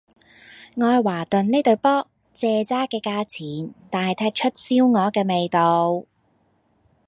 [0.77, 6.05] 愛華頓呢隊波蔗渣嘅價錢,但係踢出燒鵝嘅味道